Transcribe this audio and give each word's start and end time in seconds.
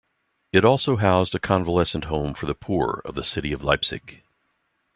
It 0.51 0.65
also 0.65 0.95
housed 0.95 1.35
a 1.35 1.39
convalescent 1.39 2.05
home 2.05 2.33
for 2.33 2.47
the 2.47 2.55
poor 2.55 3.03
of 3.05 3.13
the 3.13 3.23
city 3.23 3.53
of 3.53 3.61
Leipzig. 3.61 4.23